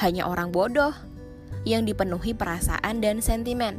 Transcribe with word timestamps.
hanya 0.00 0.24
orang 0.24 0.48
bodoh 0.48 0.96
yang 1.68 1.84
dipenuhi 1.84 2.32
perasaan 2.32 3.04
dan 3.04 3.20
sentimen. 3.20 3.76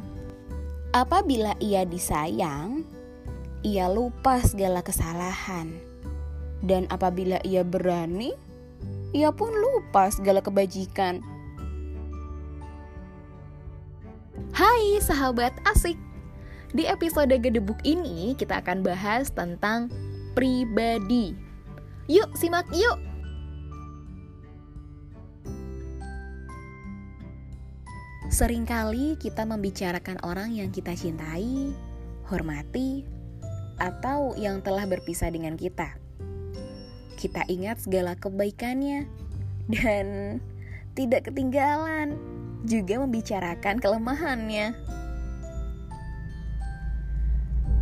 Apabila 0.93 1.57
ia 1.57 1.81
disayang, 1.81 2.85
ia 3.65 3.89
lupa 3.89 4.37
segala 4.45 4.85
kesalahan. 4.85 5.73
Dan 6.61 6.85
apabila 6.93 7.41
ia 7.41 7.65
berani, 7.65 8.37
ia 9.17 9.33
pun 9.33 9.49
lupa 9.49 10.13
segala 10.13 10.45
kebajikan. 10.45 11.25
Hai 14.53 15.01
sahabat 15.01 15.57
asik. 15.65 15.97
Di 16.71 16.85
episode 16.87 17.33
Gedebuk 17.33 17.81
ini 17.81 18.37
kita 18.37 18.61
akan 18.61 18.85
bahas 18.85 19.33
tentang 19.33 19.89
pribadi. 20.37 21.33
Yuk 22.07 22.31
simak 22.37 22.69
yuk. 22.71 23.10
Seringkali 28.31 29.19
kita 29.19 29.43
membicarakan 29.43 30.15
orang 30.23 30.55
yang 30.55 30.71
kita 30.71 30.95
cintai, 30.95 31.75
hormati, 32.31 33.03
atau 33.75 34.31
yang 34.39 34.63
telah 34.63 34.87
berpisah 34.87 35.27
dengan 35.27 35.59
kita. 35.59 35.99
Kita 37.19 37.43
ingat 37.51 37.83
segala 37.83 38.15
kebaikannya 38.15 39.03
dan 39.67 40.39
tidak 40.95 41.27
ketinggalan 41.27 42.15
juga 42.63 43.03
membicarakan 43.03 43.83
kelemahannya. 43.83 44.79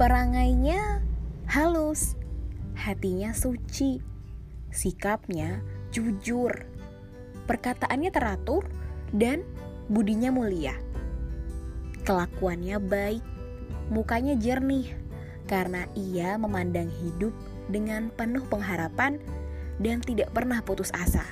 Perangainya 0.01 1.05
halus, 1.45 2.17
hatinya 2.73 3.37
suci, 3.37 4.01
sikapnya 4.73 5.61
jujur, 5.93 6.65
perkataannya 7.45 8.09
teratur, 8.09 8.65
dan 9.13 9.45
budinya 9.89 10.29
mulia. 10.29 10.77
Kelakuannya 12.05 12.77
baik, 12.77 13.25
mukanya 13.89 14.37
jernih, 14.37 14.93
karena 15.49 15.89
ia 15.97 16.37
memandang 16.37 16.93
hidup 17.01 17.33
dengan 17.73 18.13
penuh 18.13 18.45
pengharapan 18.45 19.17
dan 19.81 19.97
tidak 20.05 20.29
pernah 20.29 20.61
putus 20.61 20.93
asa. 20.93 21.25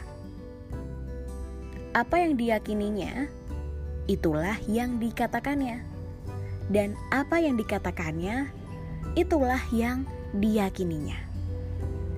Apa 1.93 2.25
yang 2.25 2.37
diyakininya, 2.37 3.29
itulah 4.09 4.57
yang 4.65 4.97
dikatakannya. 4.97 5.85
Dan 6.67 6.99
apa 7.13 7.39
yang 7.39 7.55
dikatakannya, 7.55 8.49
itulah 9.15 9.61
yang 9.71 10.03
diyakininya. 10.35 11.15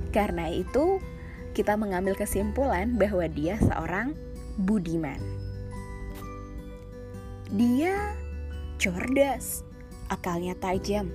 Karena 0.10 0.50
itu, 0.50 0.98
kita 1.54 1.78
mengambil 1.78 2.18
kesimpulan 2.18 2.98
bahwa 2.98 3.28
dia 3.30 3.62
seorang 3.62 4.18
budiman. 4.58 5.22
Dia 7.50 8.14
cerdas, 8.78 9.66
akalnya 10.06 10.54
tajam, 10.62 11.10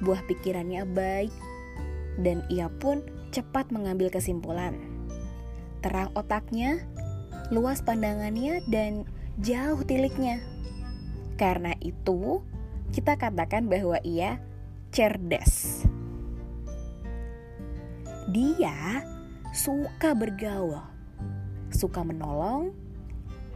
buah 0.00 0.24
pikirannya 0.24 0.88
baik, 0.88 1.32
dan 2.16 2.40
ia 2.48 2.72
pun 2.80 3.04
cepat 3.28 3.68
mengambil 3.68 4.08
kesimpulan. 4.08 4.72
Terang 5.84 6.08
otaknya, 6.16 6.80
luas 7.52 7.84
pandangannya, 7.84 8.64
dan 8.72 9.04
jauh 9.44 9.84
tiliknya. 9.84 10.40
Karena 11.36 11.76
itu, 11.84 12.40
kita 12.96 13.20
katakan 13.20 13.68
bahwa 13.68 14.00
ia 14.00 14.40
cerdas. 14.96 15.84
Dia 18.32 19.04
suka 19.52 20.16
bergaul, 20.16 20.80
suka 21.68 22.00
menolong, 22.00 22.72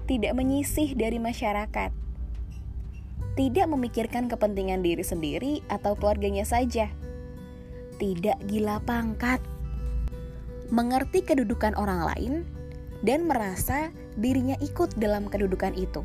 tidak 0.04 0.36
menyisih 0.36 0.92
dari 0.92 1.16
masyarakat 1.16 2.09
tidak 3.38 3.66
memikirkan 3.70 4.26
kepentingan 4.26 4.82
diri 4.82 5.04
sendiri 5.04 5.52
atau 5.70 5.94
keluarganya 5.94 6.42
saja. 6.42 6.90
Tidak 8.00 8.48
gila 8.48 8.80
pangkat, 8.82 9.38
mengerti 10.72 11.20
kedudukan 11.22 11.76
orang 11.76 12.00
lain, 12.14 12.34
dan 13.04 13.28
merasa 13.28 13.92
dirinya 14.16 14.56
ikut 14.60 14.96
dalam 14.96 15.28
kedudukan 15.28 15.76
itu. 15.76 16.00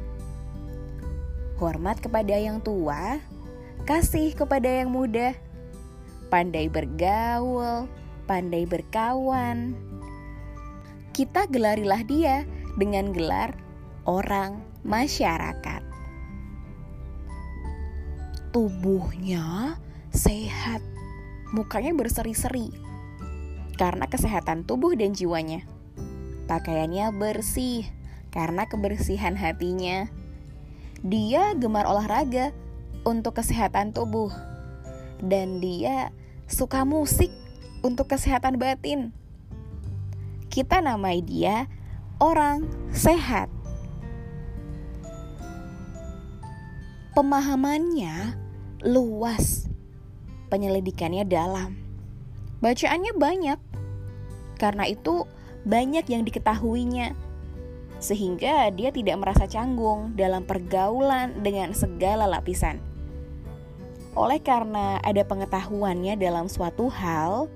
Hormat 1.56 2.04
kepada 2.04 2.36
yang 2.36 2.60
tua, 2.60 3.20
kasih 3.88 4.36
kepada 4.36 4.68
yang 4.68 4.92
muda, 4.92 5.32
pandai 6.28 6.68
bergaul, 6.68 7.88
pandai 8.28 8.68
berkawan. 8.68 9.72
Kita 11.16 11.48
gelarilah 11.48 12.04
dia 12.04 12.44
dengan 12.76 13.16
gelar 13.16 13.56
orang 14.04 14.60
masyarakat 14.84 15.85
tubuhnya 18.56 19.76
sehat, 20.16 20.80
mukanya 21.52 21.92
berseri-seri 21.92 22.72
karena 23.76 24.08
kesehatan 24.08 24.64
tubuh 24.64 24.96
dan 24.96 25.12
jiwanya. 25.12 25.68
Pakaiannya 26.48 27.12
bersih 27.20 27.84
karena 28.32 28.64
kebersihan 28.64 29.36
hatinya. 29.36 30.08
Dia 31.04 31.52
gemar 31.60 31.84
olahraga 31.84 32.56
untuk 33.04 33.44
kesehatan 33.44 33.92
tubuh, 33.92 34.32
dan 35.20 35.60
dia 35.60 36.16
suka 36.48 36.88
musik 36.88 37.36
untuk 37.84 38.08
kesehatan 38.08 38.56
batin. 38.56 39.12
Kita 40.48 40.80
namai 40.80 41.20
dia 41.20 41.68
orang 42.24 42.64
sehat. 42.96 43.52
Pemahamannya 47.12 48.45
luas, 48.84 49.70
penyelidikannya 50.52 51.24
dalam, 51.24 51.80
bacaannya 52.60 53.14
banyak. 53.16 53.60
Karena 54.56 54.88
itu, 54.88 55.28
banyak 55.64 56.08
yang 56.08 56.24
diketahuinya, 56.24 57.16
sehingga 58.00 58.72
dia 58.72 58.92
tidak 58.92 59.20
merasa 59.22 59.48
canggung 59.48 60.16
dalam 60.16 60.44
pergaulan 60.44 61.44
dengan 61.44 61.72
segala 61.72 62.28
lapisan. 62.28 62.80
Oleh 64.16 64.40
karena 64.40 65.00
ada 65.04 65.28
pengetahuannya 65.28 66.16
dalam 66.16 66.48
suatu 66.48 66.88
hal, 66.88 67.52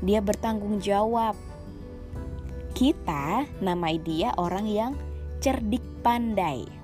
dia 0.00 0.24
bertanggung 0.24 0.80
jawab. 0.80 1.36
Kita 2.72 3.44
namai 3.60 4.00
dia 4.00 4.32
orang 4.40 4.64
yang 4.64 4.92
cerdik 5.44 5.84
pandai 6.00 6.81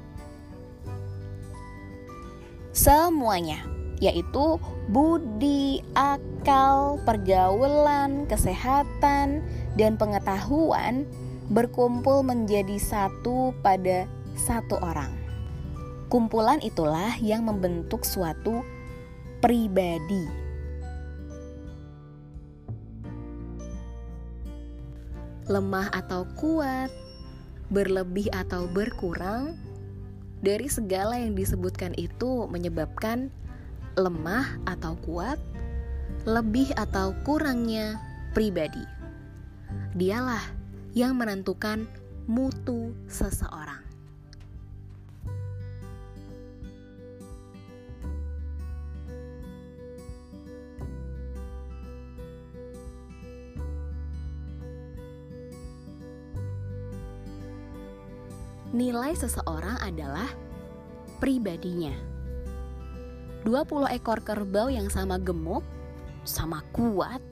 semuanya, 2.73 3.65
yaitu 3.99 4.57
budi, 4.89 5.83
akal, 5.99 7.03
pergaulan, 7.03 8.25
kesehatan, 8.31 9.43
dan 9.75 9.99
pengetahuan 9.99 11.05
berkumpul 11.49 12.21
menjadi 12.23 12.77
satu 12.77 13.57
pada 13.65 14.05
satu 14.37 14.79
orang. 14.81 15.13
Kumpulan 16.09 16.61
itulah 16.65 17.13
yang 17.21 17.45
membentuk 17.45 18.05
suatu 18.05 18.65
pribadi. 19.45 20.25
Lemah 25.49 25.89
atau 25.93 26.29
kuat, 26.37 26.93
berlebih 27.73 28.29
atau 28.33 28.69
berkurang, 28.69 29.57
dari 30.39 30.71
segala 30.71 31.19
yang 31.19 31.35
disebutkan 31.35 31.97
itu 31.99 32.47
menyebabkan 32.47 33.33
lemah 33.99 34.47
atau 34.71 34.95
kuat, 35.03 35.41
lebih 36.23 36.71
atau 36.79 37.11
kurangnya 37.27 37.99
pribadi. 38.37 38.85
Dialah 39.99 40.43
yang 40.95 41.19
menentukan 41.19 41.91
mutu 42.31 42.95
seseorang. 43.11 43.88
Nilai 58.73 59.17
seseorang 59.17 59.81
adalah 59.81 60.29
pribadinya. 61.19 61.95
20 63.47 63.89
ekor 63.97 64.21
kerbau 64.21 64.69
yang 64.69 64.93
sama 64.93 65.17
gemuk, 65.17 65.65
sama 66.29 66.61
kuat, 66.77 67.23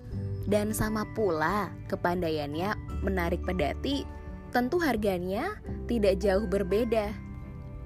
dan 0.49 0.73
sama 0.73 1.05
pula 1.13 1.69
kepandaiannya 1.91 2.73
menarik 3.05 3.43
pedati, 3.45 4.07
tentu 4.55 4.81
harganya 4.81 5.59
tidak 5.91 6.23
jauh 6.23 6.47
berbeda. 6.49 7.13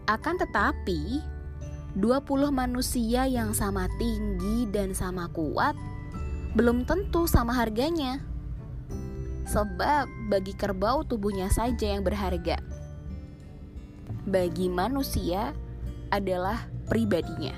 Akan 0.06 0.38
tetapi, 0.38 1.19
20 1.99 2.55
manusia 2.55 3.26
yang 3.26 3.50
sama 3.50 3.91
tinggi 3.99 4.70
dan 4.70 4.94
sama 4.94 5.26
kuat 5.35 5.75
belum 6.55 6.87
tentu 6.87 7.26
sama 7.26 7.50
harganya. 7.50 8.23
Sebab 9.50 10.06
bagi 10.31 10.55
kerbau 10.55 11.03
tubuhnya 11.03 11.50
saja 11.50 11.91
yang 11.91 12.06
berharga 12.06 12.69
bagi 14.31 14.71
manusia 14.71 15.50
adalah 16.15 16.71
pribadinya. 16.87 17.50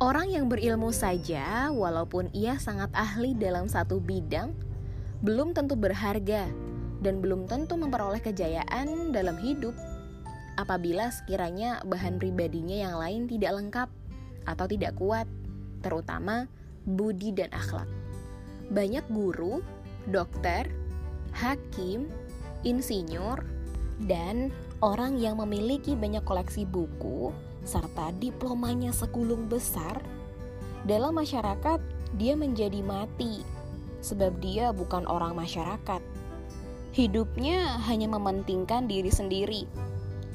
Orang 0.00 0.32
yang 0.32 0.48
berilmu 0.48 0.96
saja, 0.96 1.68
walaupun 1.68 2.32
ia 2.32 2.56
sangat 2.56 2.88
ahli 2.96 3.36
dalam 3.36 3.68
satu 3.68 4.00
bidang, 4.00 4.56
belum 5.20 5.52
tentu 5.52 5.76
berharga 5.76 6.48
dan 7.04 7.20
belum 7.20 7.44
tentu 7.44 7.76
memperoleh 7.76 8.24
kejayaan 8.24 9.12
dalam 9.12 9.36
hidup 9.36 9.76
apabila 10.56 11.12
sekiranya 11.12 11.84
bahan 11.84 12.16
pribadinya 12.16 12.76
yang 12.88 12.96
lain 12.96 13.22
tidak 13.28 13.52
lengkap 13.60 13.88
atau 14.48 14.64
tidak 14.64 14.96
kuat, 14.96 15.28
terutama 15.84 16.48
budi 16.88 17.36
dan 17.36 17.52
akhlak. 17.52 17.88
Banyak 18.72 19.04
guru, 19.12 19.60
dokter, 20.08 20.64
hakim, 21.36 22.08
insinyur, 22.64 23.44
dan 24.08 24.48
orang 24.80 25.20
yang 25.20 25.36
memiliki 25.36 25.92
banyak 25.92 26.24
koleksi 26.24 26.64
buku 26.64 27.28
serta 27.68 28.16
diplomanya 28.16 28.88
segulung 28.96 29.44
besar, 29.44 30.00
dalam 30.88 31.20
masyarakat 31.20 31.76
dia 32.16 32.32
menjadi 32.32 32.80
mati 32.80 33.44
sebab 34.00 34.40
dia 34.40 34.72
bukan 34.72 35.04
orang 35.04 35.36
masyarakat. 35.36 36.00
Hidupnya 36.96 37.78
hanya 37.86 38.08
mementingkan 38.08 38.88
diri 38.88 39.12
sendiri 39.12 39.68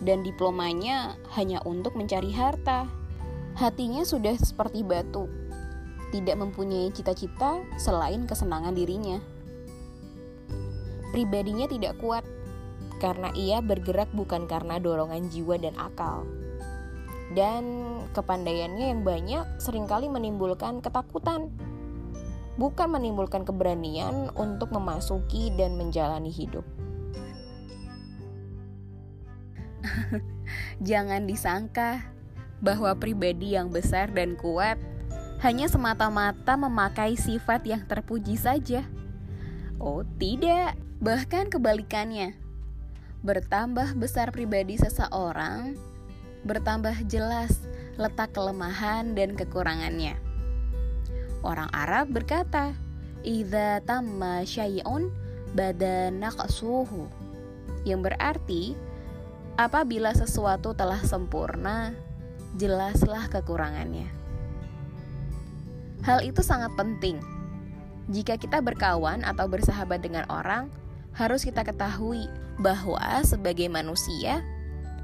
dan 0.06 0.22
diplomanya 0.22 1.18
hanya 1.34 1.60
untuk 1.66 1.98
mencari 1.98 2.30
harta. 2.30 2.86
Hatinya 3.58 4.06
sudah 4.06 4.38
seperti 4.38 4.86
batu, 4.86 5.26
tidak 6.14 6.38
mempunyai 6.38 6.94
cita-cita 6.94 7.66
selain 7.82 8.30
kesenangan 8.30 8.78
dirinya. 8.78 9.18
Pribadinya 11.10 11.66
tidak 11.66 11.96
kuat 11.98 12.28
karena 13.00 13.32
ia 13.36 13.60
bergerak 13.60 14.08
bukan 14.16 14.48
karena 14.48 14.80
dorongan 14.80 15.28
jiwa 15.28 15.60
dan 15.60 15.76
akal. 15.76 16.24
Dan 17.36 17.64
kepandaiannya 18.14 18.86
yang 18.96 19.02
banyak 19.04 19.44
sering 19.60 19.90
kali 19.90 20.08
menimbulkan 20.08 20.80
ketakutan, 20.80 21.52
bukan 22.56 22.88
menimbulkan 22.96 23.44
keberanian 23.44 24.32
untuk 24.38 24.72
memasuki 24.72 25.52
dan 25.60 25.76
menjalani 25.76 26.32
hidup. 26.32 26.64
Jangan 30.88 31.28
disangka 31.28 32.06
bahwa 32.64 32.96
pribadi 32.96 33.58
yang 33.58 33.74
besar 33.74 34.14
dan 34.16 34.40
kuat 34.40 34.80
hanya 35.44 35.68
semata-mata 35.68 36.56
memakai 36.56 37.20
sifat 37.20 37.68
yang 37.68 37.84
terpuji 37.84 38.40
saja. 38.40 38.88
Oh, 39.76 40.08
tidak, 40.16 40.80
bahkan 41.04 41.52
kebalikannya 41.52 42.45
bertambah 43.26 43.98
besar 43.98 44.30
pribadi 44.30 44.78
seseorang, 44.78 45.74
bertambah 46.46 47.10
jelas 47.10 47.58
letak 47.98 48.38
kelemahan 48.38 49.18
dan 49.18 49.34
kekurangannya. 49.34 50.14
Orang 51.42 51.66
Arab 51.74 52.14
berkata, 52.14 52.78
"Idza 53.26 53.82
tamma 53.82 54.46
syai'un 54.46 55.10
bada 55.58 56.14
naqsuhu." 56.14 57.10
Yang 57.82 58.02
berarti 58.14 58.64
apabila 59.58 60.14
sesuatu 60.14 60.78
telah 60.78 61.02
sempurna, 61.02 61.98
jelaslah 62.62 63.26
kekurangannya. 63.34 64.06
Hal 66.06 66.22
itu 66.22 66.46
sangat 66.46 66.70
penting. 66.78 67.18
Jika 68.06 68.38
kita 68.38 68.62
berkawan 68.62 69.26
atau 69.26 69.50
bersahabat 69.50 70.06
dengan 70.06 70.30
orang, 70.30 70.70
harus 71.16 71.48
kita 71.48 71.64
ketahui 71.64 72.28
bahwa 72.60 73.00
sebagai 73.24 73.72
manusia, 73.72 74.44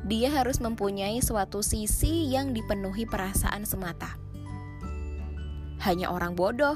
dia 0.04 0.28
harus 0.28 0.60
mempunyai 0.60 1.24
suatu 1.24 1.64
sisi 1.64 2.28
yang 2.28 2.52
dipenuhi 2.52 3.08
perasaan 3.08 3.64
semata. 3.64 4.20
Hanya 5.82 6.12
orang 6.12 6.36
bodoh 6.36 6.76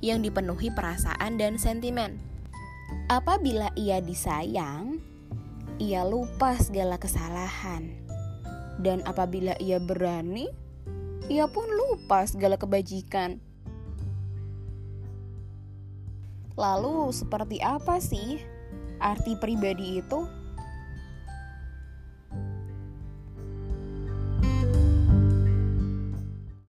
yang 0.00 0.24
dipenuhi 0.24 0.72
perasaan 0.72 1.36
dan 1.36 1.60
sentimen. 1.60 2.18
Apabila 3.12 3.68
ia 3.76 4.00
disayang, 4.00 4.98
ia 5.76 6.02
lupa 6.08 6.56
segala 6.56 6.96
kesalahan. 6.96 7.92
Dan 8.80 9.04
apabila 9.06 9.54
ia 9.62 9.78
berani, 9.78 10.50
ia 11.30 11.46
pun 11.46 11.68
lupa 11.68 12.26
segala 12.26 12.58
kebajikan. 12.58 13.38
Lalu, 16.54 17.10
seperti 17.10 17.58
apa 17.62 17.98
sih 17.98 18.53
arti 19.00 19.34
pribadi 19.38 19.98
itu 19.98 20.26